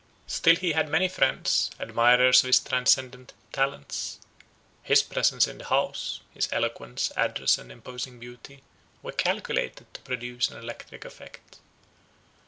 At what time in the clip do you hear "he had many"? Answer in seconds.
0.55-1.07